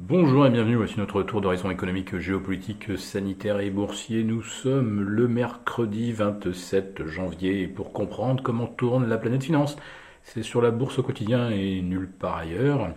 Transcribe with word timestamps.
Bonjour 0.00 0.46
et 0.46 0.50
bienvenue, 0.50 0.76
voici 0.76 0.96
notre 0.96 1.24
tour 1.24 1.40
d'horizon 1.40 1.72
économique, 1.72 2.16
géopolitique, 2.18 2.96
sanitaire 2.96 3.58
et 3.58 3.68
boursier. 3.68 4.22
Nous 4.22 4.42
sommes 4.42 5.02
le 5.02 5.26
mercredi 5.26 6.12
27 6.12 7.04
janvier 7.04 7.66
pour 7.66 7.92
comprendre 7.92 8.40
comment 8.40 8.68
tourne 8.68 9.08
la 9.08 9.18
planète 9.18 9.42
finance, 9.42 9.76
c'est 10.22 10.44
sur 10.44 10.62
la 10.62 10.70
bourse 10.70 11.00
au 11.00 11.02
quotidien 11.02 11.50
et 11.50 11.82
nulle 11.82 12.08
part 12.08 12.36
ailleurs. 12.36 12.90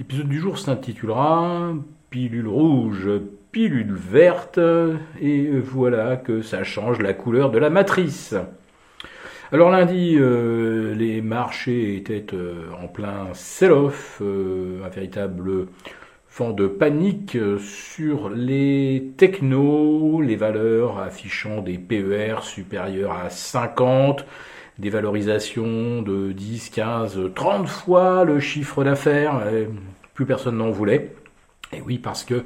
L'épisode 0.00 0.28
du 0.28 0.40
jour 0.40 0.58
s'intitulera 0.58 1.74
Pilule 2.10 2.48
rouge, 2.48 3.08
pilule 3.52 3.94
verte 3.94 4.58
et 5.20 5.48
voilà 5.60 6.16
que 6.16 6.42
ça 6.42 6.64
change 6.64 6.98
la 6.98 7.14
couleur 7.14 7.52
de 7.52 7.58
la 7.58 7.70
matrice. 7.70 8.34
Alors 9.52 9.70
lundi, 9.70 10.16
euh, 10.18 10.92
les 10.94 11.20
marchés 11.20 11.94
étaient 11.94 12.34
euh, 12.34 12.64
en 12.82 12.88
plein 12.88 13.28
sell-off, 13.32 14.20
euh, 14.22 14.82
un 14.82 14.88
véritable 14.88 15.66
vent 16.36 16.50
de 16.50 16.66
panique 16.66 17.36
sur 17.58 18.30
les 18.30 19.12
technos, 19.16 20.20
les 20.22 20.36
valeurs 20.36 20.98
affichant 20.98 21.60
des 21.60 21.76
PER 21.76 22.36
supérieurs 22.42 23.12
à 23.12 23.28
50, 23.28 24.24
des 24.78 24.88
valorisations 24.88 26.00
de 26.00 26.32
10, 26.32 26.70
15, 26.70 27.20
30 27.34 27.68
fois 27.68 28.24
le 28.24 28.40
chiffre 28.40 28.82
d'affaires. 28.82 29.42
Plus 30.14 30.24
personne 30.24 30.56
n'en 30.56 30.70
voulait. 30.70 31.14
Et 31.72 31.80
oui, 31.82 31.98
parce 31.98 32.24
que 32.24 32.44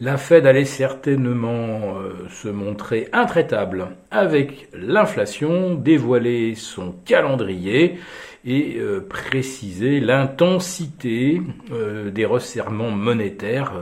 la 0.00 0.16
Fed 0.16 0.46
allait 0.46 0.64
certainement 0.64 1.98
euh, 1.98 2.28
se 2.30 2.48
montrer 2.48 3.08
intraitable 3.12 3.88
avec 4.10 4.68
l'inflation, 4.72 5.74
dévoiler 5.74 6.54
son 6.54 6.94
calendrier 7.04 7.98
et 8.44 8.76
euh, 8.78 9.00
préciser 9.00 9.98
l'intensité 9.98 11.42
euh, 11.72 12.10
des 12.10 12.24
resserrements 12.24 12.92
monétaires 12.92 13.72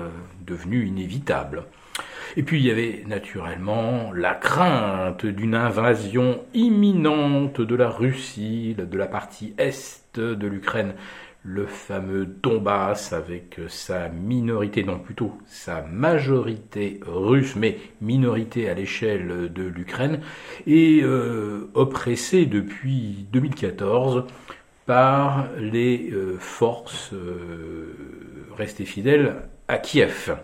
devenus 0.47 0.89
inévitables. 0.89 1.65
Et 2.39 2.43
puis 2.43 2.61
il 2.61 2.67
y 2.67 2.71
avait 2.71 3.05
naturellement 3.07 4.11
la 4.15 4.35
crainte 4.35 5.25
d'une 5.25 5.55
invasion 5.55 6.41
imminente 6.55 7.61
de 7.61 7.75
la 7.75 7.89
Russie, 7.89 8.75
de 8.79 8.99
la 8.99 9.07
partie 9.07 9.55
est 9.59 10.03
de 10.17 10.47
l'Ukraine 10.47 10.95
le 11.47 11.67
fameux 11.67 12.27
Donbass 12.27 13.13
avec 13.13 13.61
sa 13.69 14.09
minorité, 14.09 14.83
non 14.83 14.99
plutôt 14.99 15.33
sa 15.47 15.83
majorité 15.83 17.01
russe, 17.07 17.55
mais 17.55 17.79
minorité 18.01 18.69
à 18.69 18.75
l'échelle 18.75 19.53
de 19.53 19.63
l'Ukraine, 19.63 20.21
et 20.67 21.01
euh, 21.03 21.71
oppressé 21.75 22.47
depuis 22.47 23.27
2014 23.33 24.25
par 24.87 25.49
les 25.59 26.11
euh, 26.13 26.37
forces 26.39 27.13
euh, 27.13 27.95
restées 28.57 28.85
fidèles 28.85 29.37
à 29.69 29.79
Kiev. 29.79 30.37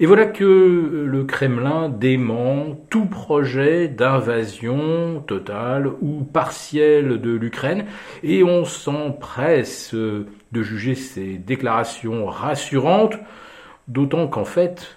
Et 0.00 0.06
voilà 0.06 0.26
que 0.26 1.04
le 1.06 1.24
Kremlin 1.24 1.88
dément 1.88 2.76
tout 2.90 3.06
projet 3.06 3.88
d'invasion 3.88 5.22
totale 5.26 5.88
ou 6.00 6.24
partielle 6.24 7.20
de 7.20 7.30
l'Ukraine 7.30 7.84
et 8.22 8.42
on 8.42 8.64
s'empresse 8.64 9.94
de 9.94 10.62
juger 10.62 10.94
ces 10.94 11.38
déclarations 11.38 12.26
rassurantes, 12.26 13.16
d'autant 13.86 14.26
qu'en 14.26 14.44
fait, 14.44 14.96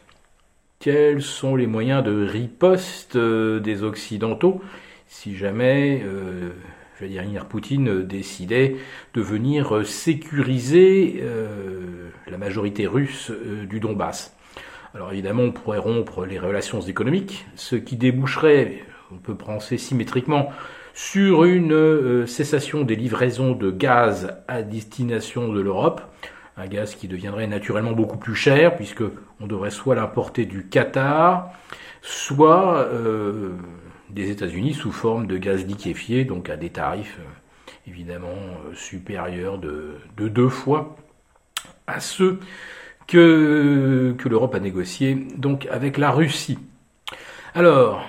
quels 0.79 1.21
sont 1.21 1.55
les 1.55 1.67
moyens 1.67 2.03
de 2.03 2.25
riposte 2.25 3.17
des 3.17 3.83
Occidentaux 3.83 4.61
si 5.07 5.35
jamais 5.35 6.03
euh, 6.05 6.49
Vladimir 6.99 7.45
Poutine 7.45 8.03
décidait 8.03 8.75
de 9.13 9.21
venir 9.21 9.85
sécuriser 9.85 11.19
euh, 11.21 11.66
majorité 12.37 12.87
russe 12.87 13.31
euh, 13.31 13.65
du 13.65 13.79
Donbass. 13.79 14.35
Alors 14.93 15.11
évidemment, 15.11 15.43
on 15.43 15.51
pourrait 15.51 15.77
rompre 15.77 16.25
les 16.25 16.39
relations 16.39 16.81
économiques, 16.81 17.45
ce 17.55 17.75
qui 17.75 17.95
déboucherait, 17.95 18.83
on 19.11 19.17
peut 19.17 19.35
penser 19.35 19.77
symétriquement, 19.77 20.49
sur 20.93 21.43
une 21.43 21.73
euh, 21.73 22.25
cessation 22.25 22.83
des 22.83 22.95
livraisons 22.95 23.51
de 23.53 23.69
gaz 23.69 24.35
à 24.47 24.63
destination 24.63 25.51
de 25.51 25.61
l'Europe, 25.61 26.01
un 26.57 26.67
gaz 26.67 26.95
qui 26.95 27.07
deviendrait 27.07 27.47
naturellement 27.47 27.91
beaucoup 27.91 28.17
plus 28.17 28.35
cher, 28.35 28.75
puisque 28.75 29.03
on 29.39 29.45
devrait 29.45 29.69
soit 29.69 29.93
l'importer 29.93 30.45
du 30.45 30.67
Qatar, 30.67 31.51
soit 32.01 32.89
des 34.09 34.31
États-Unis 34.31 34.73
sous 34.73 34.91
forme 34.91 35.27
de 35.27 35.37
gaz 35.37 35.65
liquéfié, 35.65 36.25
donc 36.25 36.49
à 36.49 36.57
des 36.57 36.69
tarifs 36.69 37.19
euh, 37.19 37.89
évidemment 37.89 38.27
euh, 38.27 38.73
supérieurs 38.73 39.57
de, 39.57 39.95
deux 40.17 40.49
fois 40.49 40.95
à 41.87 41.99
ceux 41.99 42.39
que, 43.07 44.15
l'Europe 44.29 44.55
a 44.55 44.59
négociés 44.59 45.27
donc 45.37 45.67
avec 45.71 45.97
la 45.97 46.11
Russie. 46.11 46.59
Alors, 47.55 48.05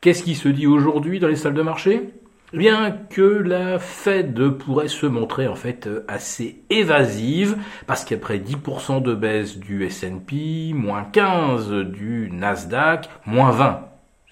qu'est-ce 0.00 0.22
qui 0.22 0.34
se 0.34 0.48
dit 0.48 0.66
aujourd'hui 0.66 1.20
dans 1.20 1.28
les 1.28 1.36
salles 1.36 1.54
de 1.54 1.62
marché? 1.62 2.10
Eh 2.52 2.56
bien 2.56 2.92
que 3.10 3.20
la 3.20 3.78
Fed 3.78 4.48
pourrait 4.50 4.88
se 4.88 5.06
montrer 5.06 5.48
en 5.48 5.56
fait 5.56 5.88
assez 6.06 6.62
évasive 6.70 7.56
parce 7.86 8.04
qu'après 8.04 8.38
10% 8.38 9.02
de 9.02 9.14
baisse 9.14 9.58
du 9.58 9.84
S&P, 9.84 10.72
moins 10.72 11.06
15% 11.12 11.82
du 11.82 12.30
Nasdaq, 12.32 13.08
moins 13.26 13.50
20% 13.50 13.78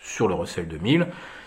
sur 0.01 0.29
le 0.29 0.35
Russell 0.35 0.69
2000, 0.69 1.07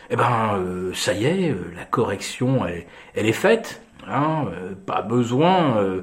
eh 0.09 0.16
ben 0.16 0.56
euh, 0.58 0.94
ça 0.94 1.14
y 1.14 1.25
est, 1.25 1.52
euh, 1.52 1.72
la 1.75 1.85
correction 1.85 2.66
elle, 2.66 2.85
elle 3.16 3.25
est 3.25 3.34
faite, 3.34 3.81
hein, 4.08 4.46
euh, 4.52 4.74
pas 4.75 5.02
besoin 5.02 6.02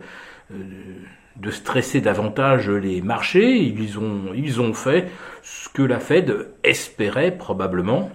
de 1.37 1.51
stresser 1.51 2.01
davantage 2.01 2.71
les 2.71 3.01
marchés, 3.01 3.59
ils 3.59 3.99
ont, 3.99 4.33
ils 4.35 4.61
ont 4.61 4.75
fait 4.75 5.11
ce 5.43 5.69
que 5.69 5.83
la 5.83 5.99
Fed 5.99 6.49
espérait 6.63 7.37
probablement. 7.37 8.11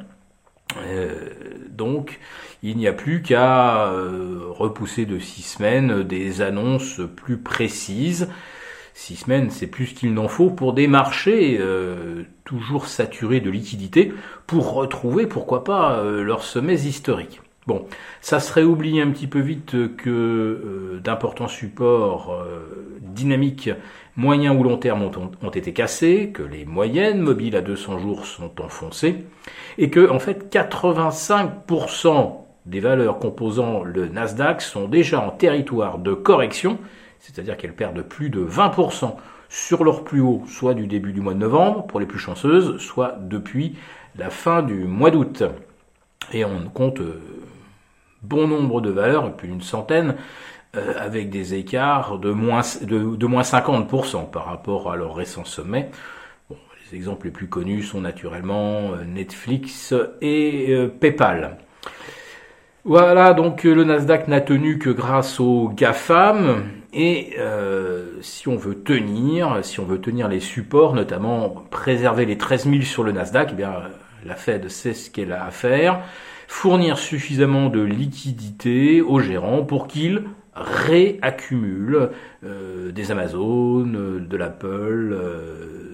donc 1.69 2.19
il 2.63 2.77
n'y 2.77 2.87
a 2.87 2.93
plus 2.93 3.21
qu'à 3.21 3.91
repousser 4.49 5.05
de 5.05 5.19
six 5.19 5.41
semaines 5.41 6.03
des 6.03 6.41
annonces 6.41 7.01
plus 7.15 7.37
précises 7.37 8.29
Six 8.99 9.15
semaines, 9.17 9.51
c'est 9.51 9.67
plus 9.67 9.93
qu'il 9.93 10.15
n'en 10.15 10.27
faut 10.27 10.49
pour 10.49 10.73
des 10.73 10.87
marchés 10.87 11.59
euh, 11.59 12.23
toujours 12.45 12.87
saturés 12.87 13.41
de 13.41 13.51
liquidités 13.51 14.11
pour 14.47 14.73
retrouver, 14.73 15.27
pourquoi 15.27 15.63
pas, 15.63 15.99
euh, 15.99 16.23
leurs 16.23 16.41
sommets 16.41 16.81
historiques. 16.81 17.39
Bon, 17.67 17.85
ça 18.21 18.39
serait 18.39 18.63
oublié 18.63 19.01
un 19.01 19.11
petit 19.11 19.27
peu 19.27 19.39
vite 19.39 19.95
que 19.97 20.09
euh, 20.09 20.99
d'importants 21.03 21.49
supports 21.49 22.41
dynamiques 23.01 23.69
moyen 24.15 24.55
ou 24.55 24.63
long 24.63 24.77
terme 24.77 25.03
ont, 25.03 25.31
ont, 25.41 25.49
été 25.49 25.73
cassés, 25.73 26.31
que 26.33 26.43
les 26.43 26.65
moyennes 26.65 27.19
mobiles 27.19 27.55
à 27.55 27.61
200 27.61 27.99
jours 27.99 28.25
sont 28.25 28.61
enfoncées, 28.61 29.25
et 29.77 29.89
que 29.89 30.09
en 30.09 30.19
fait 30.19 30.53
85% 30.53 32.47
des 32.65 32.79
valeurs 32.79 33.19
composant 33.19 33.83
le 33.83 34.07
Nasdaq 34.07 34.61
sont 34.61 34.87
déjà 34.87 35.21
en 35.21 35.31
territoire 35.31 35.99
de 35.99 36.13
correction, 36.13 36.79
c'est-à-dire 37.19 37.57
qu'elles 37.57 37.75
perdent 37.75 38.01
plus 38.01 38.29
de 38.29 38.43
20% 38.43 39.15
sur 39.49 39.83
leur 39.83 40.03
plus 40.03 40.19
haut, 40.19 40.43
soit 40.47 40.73
du 40.73 40.87
début 40.87 41.13
du 41.13 41.21
mois 41.21 41.33
de 41.33 41.39
novembre 41.39 41.87
pour 41.87 41.99
les 41.99 42.05
plus 42.05 42.19
chanceuses, 42.19 42.77
soit 42.79 43.17
depuis 43.21 43.75
la 44.17 44.29
fin 44.29 44.61
du 44.61 44.85
mois 44.85 45.11
d'août. 45.11 45.43
Et 46.33 46.43
on 46.43 46.69
compte 46.73 46.99
euh, 46.99 47.21
bon 48.21 48.47
nombre 48.47 48.81
de 48.81 48.89
valeurs, 48.89 49.35
plus 49.35 49.47
d'une 49.47 49.61
centaine, 49.61 50.15
euh, 50.75 50.93
avec 50.97 51.29
des 51.29 51.53
écarts 51.53 52.19
de 52.19 52.31
moins, 52.31 52.61
de, 52.81 53.25
moins 53.25 53.43
50% 53.43 54.29
par 54.29 54.45
rapport 54.45 54.91
à 54.91 54.95
leur 54.95 55.15
récent 55.15 55.45
sommet. 55.45 55.89
les 56.49 56.97
exemples 56.97 57.27
les 57.27 57.31
plus 57.31 57.47
connus 57.47 57.83
sont 57.83 58.01
naturellement 58.01 58.93
euh, 58.93 59.03
Netflix 59.03 59.93
et 60.21 60.75
PayPal. 60.99 61.57
Voilà, 62.83 63.33
donc 63.33 63.65
le 63.65 63.83
Nasdaq 63.83 64.29
n'a 64.29 64.39
tenu 64.39 64.77
que 64.77 64.89
grâce 64.89 65.41
aux 65.41 65.67
GAFAM. 65.67 66.63
Et 66.93 67.35
euh, 67.37 68.05
si 68.21 68.47
on 68.47 68.55
veut 68.55 68.81
tenir, 68.81 69.59
si 69.61 69.81
on 69.81 69.85
veut 69.85 69.99
tenir 69.99 70.29
les 70.29 70.39
supports, 70.39 70.93
notamment 70.93 71.49
préserver 71.69 72.25
les 72.25 72.37
13 72.37 72.69
000 72.69 72.81
sur 72.83 73.03
le 73.03 73.11
Nasdaq, 73.11 73.49
eh 73.51 73.55
bien 73.55 73.73
la 74.25 74.35
Fed 74.35 74.69
sait 74.69 74.93
ce 74.93 75.09
qu'elle 75.09 75.31
a 75.31 75.45
à 75.45 75.51
faire. 75.51 76.01
Fournir 76.47 76.97
suffisamment 76.97 77.69
de 77.69 77.81
liquidités 77.81 79.01
aux 79.01 79.19
gérants 79.19 79.65
pour 79.65 79.87
qu'ils 79.87 80.23
réaccumulent 80.55 82.09
euh, 82.43 82.91
des 82.91 83.11
Amazon, 83.11 83.83
de 83.85 84.37
l'Apple, 84.37 85.11
euh, 85.13 85.87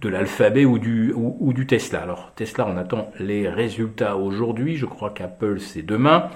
de 0.00 0.08
l'alphabet 0.08 0.64
ou 0.64 0.78
du, 0.78 1.66
Tesla. 1.66 2.02
Alors 2.02 2.32
Tesla, 2.34 2.66
on 2.68 2.76
attend 2.76 3.10
les 3.18 3.48
résultats 3.48 4.16
aujourd'hui, 4.16 4.76
je 4.76 4.86
crois 4.86 5.10
qu'Apple 5.10 5.60
c'est 5.60 5.82
demain. 5.82 6.28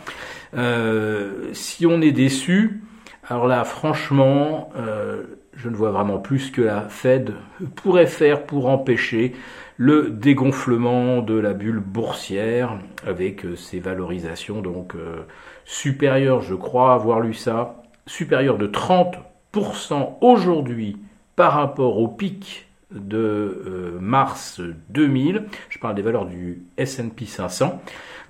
Euh, 0.57 1.51
si 1.53 1.85
on 1.85 2.01
est 2.01 2.13
déçu, 2.13 2.81
alors 3.29 3.47
là 3.47 3.65
franchement, 3.65 4.71
je 5.57 5.69
ne 5.69 5.77
vois 5.77 5.91
vraiment 5.91 6.19
plus 6.19 6.39
ce 6.39 6.53
que 6.53 6.63
la 6.63 6.83
Fed 6.83 7.35
pourrait 7.75 8.07
faire 8.07 8.45
pour 8.45 8.69
empêcher 8.69 9.35
le 9.79 10.11
dégonflement 10.11 11.21
de 11.21 11.35
la 11.35 11.53
bulle 11.53 11.81
boursière 11.81 12.79
avec 13.07 13.45
ses 13.57 13.81
valorisations 13.81 14.63
donc 14.63 14.95
euh, 14.95 15.25
supérieures, 15.65 16.41
je 16.41 16.55
crois 16.55 16.95
avoir 16.95 17.21
lu 17.21 17.35
ça, 17.35 17.83
supérieures 18.07 18.59
de 18.59 18.67
30% 18.67 20.19
aujourd'hui 20.21 20.97
par 21.35 21.53
rapport 21.53 21.99
au 21.99 22.09
pic 22.09 22.67
de 22.93 23.19
euh, 23.19 23.99
mars 24.01 24.61
2000. 24.91 25.45
Je 25.69 25.79
parle 25.79 25.95
des 25.95 26.03
valeurs 26.03 26.27
du 26.27 26.63
S&P 26.77 27.27
500. 27.27 27.81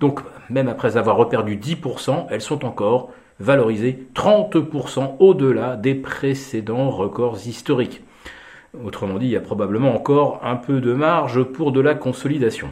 Donc 0.00 0.20
même 0.50 0.68
après 0.68 0.96
avoir 0.96 1.16
reperdu 1.16 1.56
10%, 1.56 2.26
elles 2.30 2.40
sont 2.40 2.64
encore 2.64 3.10
valorisées 3.40 4.06
30% 4.14 5.16
au-delà 5.18 5.76
des 5.76 5.94
précédents 5.94 6.90
records 6.90 7.46
historiques. 7.46 8.02
Autrement 8.84 9.18
dit, 9.18 9.26
il 9.26 9.32
y 9.32 9.36
a 9.36 9.40
probablement 9.40 9.94
encore 9.94 10.40
un 10.42 10.56
peu 10.56 10.80
de 10.80 10.92
marge 10.92 11.42
pour 11.42 11.72
de 11.72 11.80
la 11.80 11.94
consolidation. 11.94 12.70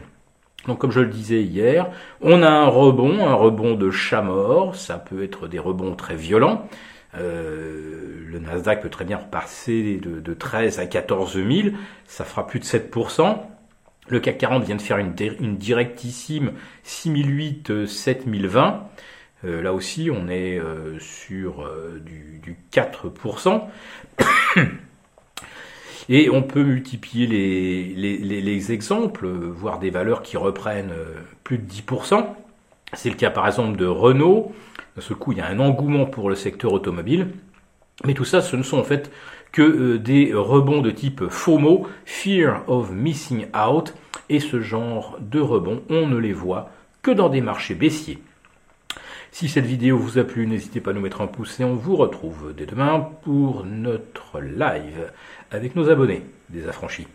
Donc 0.67 0.79
comme 0.79 0.91
je 0.91 0.99
le 0.99 1.07
disais 1.07 1.43
hier, 1.43 1.89
on 2.21 2.41
a 2.41 2.49
un 2.49 2.67
rebond, 2.67 3.25
un 3.25 3.33
rebond 3.33 3.75
de 3.75 3.91
chat 3.91 4.21
mort, 4.21 4.75
ça 4.75 4.97
peut 4.97 5.23
être 5.23 5.47
des 5.47 5.59
rebonds 5.59 5.95
très 5.95 6.15
violents. 6.15 6.67
Euh, 7.17 8.23
le 8.27 8.39
Nasdaq 8.39 8.81
peut 8.81 8.89
très 8.89 9.05
bien 9.05 9.17
repasser 9.17 9.97
de, 9.97 10.19
de 10.19 10.33
13 10.33 10.79
à 10.79 10.85
14 10.85 11.35
000, 11.35 11.75
ça 12.05 12.23
fera 12.23 12.47
plus 12.47 12.59
de 12.59 12.65
7%. 12.65 13.37
Le 14.07 14.19
CAC 14.19 14.37
40 14.37 14.63
vient 14.63 14.75
de 14.75 14.81
faire 14.81 14.97
une, 14.97 15.13
une 15.39 15.57
directissime 15.57 16.51
6008 16.83 17.85
7020. 17.87 18.87
Euh, 19.45 19.61
là 19.61 19.73
aussi, 19.73 20.09
on 20.11 20.27
est 20.27 20.59
euh, 20.59 20.97
sur 20.99 21.61
euh, 21.61 22.01
du, 22.03 22.39
du 22.41 22.57
4%. 22.71 23.61
Et 26.07 26.29
on 26.29 26.43
peut 26.43 26.63
multiplier 26.63 27.25
les, 27.25 28.17
les, 28.41 28.71
exemples, 28.71 29.27
voir 29.27 29.79
des 29.79 29.89
valeurs 29.89 30.21
qui 30.21 30.37
reprennent 30.37 30.93
plus 31.43 31.57
de 31.57 31.67
10%. 31.67 32.27
C'est 32.93 33.09
le 33.09 33.15
cas 33.15 33.31
par 33.31 33.47
exemple 33.47 33.75
de 33.75 33.87
Renault. 33.87 34.53
De 34.95 35.01
ce 35.01 35.15
coup, 35.15 35.31
il 35.31 35.39
y 35.39 35.41
a 35.41 35.47
un 35.47 35.57
engouement 35.57 36.05
pour 36.05 36.29
le 36.29 36.35
secteur 36.35 36.73
automobile. 36.73 37.29
Mais 38.03 38.13
tout 38.13 38.23
ça, 38.23 38.41
ce 38.41 38.55
ne 38.55 38.61
sont 38.61 38.77
en 38.77 38.83
fait 38.83 39.11
que 39.51 39.97
des 39.97 40.31
rebonds 40.31 40.81
de 40.81 40.91
type 40.91 41.27
FOMO, 41.27 41.87
Fear 42.05 42.61
of 42.67 42.91
Missing 42.91 43.47
Out. 43.55 43.95
Et 44.29 44.39
ce 44.39 44.61
genre 44.61 45.17
de 45.19 45.39
rebonds, 45.39 45.81
on 45.89 46.05
ne 46.05 46.17
les 46.17 46.33
voit 46.33 46.69
que 47.01 47.09
dans 47.09 47.29
des 47.29 47.41
marchés 47.41 47.73
baissiers. 47.73 48.19
Si 49.37 49.49
cette 49.49 49.65
vidéo 49.65 49.97
vous 49.97 50.17
a 50.17 50.23
plu, 50.23 50.47
n'hésitez 50.47 50.79
pas 50.79 50.91
à 50.91 50.93
nous 50.93 51.01
mettre 51.01 51.19
un 51.19 51.27
pouce 51.27 51.59
et 51.59 51.65
on 51.65 51.75
vous 51.75 51.97
retrouve 51.97 52.53
dès 52.55 52.65
demain 52.65 53.01
pour 53.23 53.65
notre 53.65 54.39
live 54.39 55.11
avec 55.51 55.75
nos 55.75 55.89
abonnés 55.89 56.23
des 56.47 56.69
affranchis. 56.69 57.05